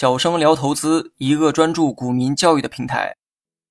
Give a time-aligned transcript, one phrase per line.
[0.00, 3.16] 小生聊投资，一个专注股民教育的平台。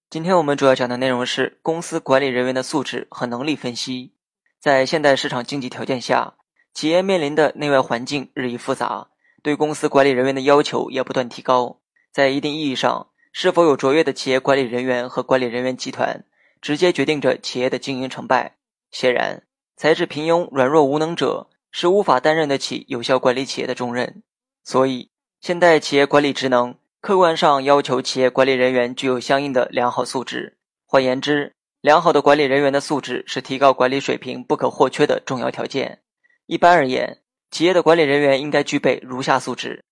[0.10, 4.12] 今天我们主要讲的内容是公司管理人员的素质和能力分析。
[4.60, 6.34] 在现代市场经济条件下，
[6.74, 9.08] 企业面临的内外环境日益复杂，
[9.42, 11.80] 对公司管理人员的要求也不断提高。
[12.12, 16.26] 在一定意义上，是否有卓越的企业管理人员和管理人员集团，
[16.60, 18.58] 直接决定着企业的经营成败。
[18.92, 19.44] 显然，
[19.78, 24.24] 才智平庸、软弱无能者是无法担任得起有效管理企业的重任。
[24.66, 25.10] 所以，
[25.40, 30.58] 现代企业管理职能客观上要求企业管理人员具有相应的良好素质。
[30.86, 36.02] 换言之，良好的管理人员的素质是提高管理水平不可或缺的重要条件。
[36.48, 39.86] 一般而言，企业的管理人员应该具备如下素质：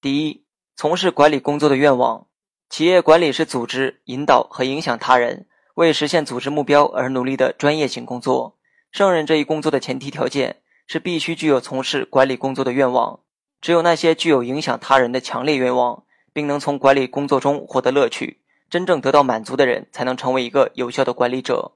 [0.00, 2.26] 第一，从事管理工作的愿望。
[2.70, 8.58] 企业管理是组织、引导和影响他人，为实现组织目标而努力的专业性工作。
[8.90, 13.20] 胜任这一工作的前提条件是必须具有从事管理工作的愿望。
[13.60, 21.72] 只有那些具有影响他人的强烈愿望，并能从管理工作中获得乐趣、真正得到满足的人，才能成为一个有效的管理者。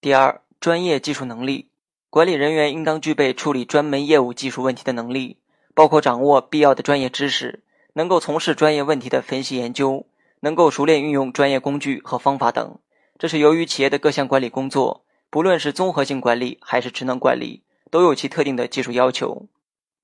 [0.00, 1.68] 第二，专业技术能力，
[2.10, 5.38] 管理人员应当具备处理专门业务技术问题的能力，
[5.74, 7.62] 包括掌握必要的专业知识，
[7.94, 10.04] 能够从事专业问题的分析研究，
[10.40, 12.76] 能够熟练运用专业工具和方法等。
[13.18, 19.46] 这是由于企业的各项管理工作，不论是综合性管理还是职能管理，都有其特定的技术要求。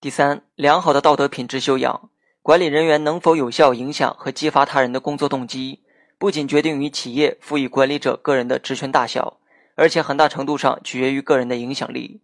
[0.00, 2.08] 第三，良好的道德品质修养。
[2.40, 5.80] 管理人员能否有效影响和激发他人的工作动机，
[6.18, 9.40] 不仅决定于企业赋予管理者个人的职权大小，
[9.74, 12.20] 而且很大程度上取决于个人的影响力。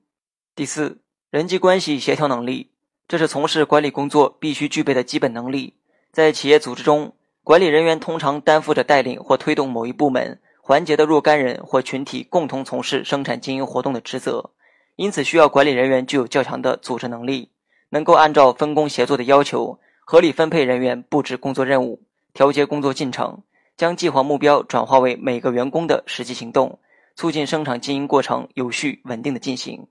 [0.54, 2.70] 第四，人际关系协调能力，
[3.08, 5.74] 这是从事管理工作必须具备的基本能力。
[6.12, 14.50] 在企业组织中，管理人员通常担负着带领或推动某一部门、环节的若干人或群体共同从事生产经营活动的职责，
[14.94, 17.50] 因此需要管理人员具有较强的组织能力。
[17.94, 23.40] 能够按照分工协作的要求，合理分配人员、布置工作任务、调节工作进程，
[23.76, 26.80] 将计划目标转化为每个员工的实际行动，
[27.14, 29.86] 促进生产经营过程有序稳定的进行。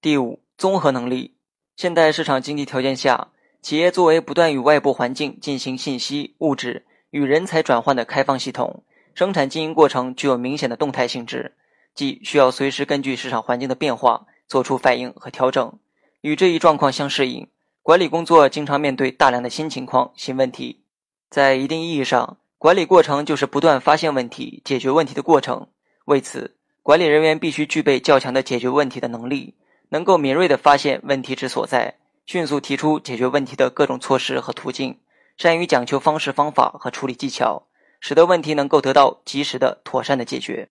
[0.00, 1.36] 第五，综合能力。
[1.76, 3.28] 现代市场经济条件下，
[3.62, 8.82] 企业作为不断与外部环境进行信息、物质与人才转换的开放系统，
[9.14, 11.54] 生产经营过程具有明显的动态性质，
[11.94, 15.78] 即需要随时根据市场环境的变化做出反应和调整。
[16.20, 17.48] 与这一状况相适应，
[17.82, 20.82] 管理工作经常面对大量的新情况、新问题。
[21.30, 25.68] 在一定意义上，管理过程就是不断发现问题、解决问题的过程。
[26.06, 29.54] 为此，管理人员必须具备较强的解决问题的能力，
[29.90, 31.94] 能够敏锐地发现问题之所在，
[32.26, 34.98] 迅速提出解决问题的各种措施和途径，
[35.36, 37.66] 善于讲求方式方法和处理技巧，
[38.00, 40.68] 使得问题能够得到及时的、妥善的解决。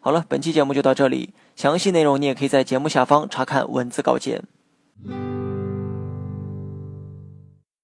[0.00, 4.44] 好了，本期节目就到这里，详细内容你也可以在节目下方查看文字稿件。
[5.02, 5.33] Mm-hmm.